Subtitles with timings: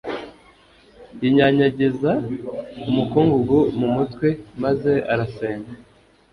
[1.21, 2.11] yinyanyagiza
[2.89, 4.27] umukungugu mu mutwe,
[4.63, 5.71] maze arasenga